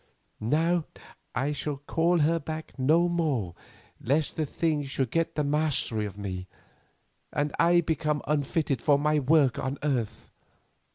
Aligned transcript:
Now 0.39 0.85
I 1.35 1.51
shall 1.51 1.77
call 1.77 2.21
her 2.21 2.39
back 2.39 2.73
no 2.79 3.07
more 3.07 3.53
lest 4.01 4.35
the 4.35 4.47
thing 4.47 4.83
should 4.83 5.11
get 5.11 5.35
the 5.35 5.43
mastery 5.43 6.07
of 6.07 6.17
me, 6.17 6.47
and 7.31 7.53
I 7.59 7.81
become 7.81 8.23
unfitted 8.25 8.81
for 8.81 8.97
my 8.97 9.19
work 9.19 9.59
on 9.59 9.77
earth. 9.83 10.31